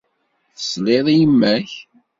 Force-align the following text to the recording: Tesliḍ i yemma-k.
Tesliḍ 0.55 1.05
i 1.13 1.15
yemma-k. 1.19 1.71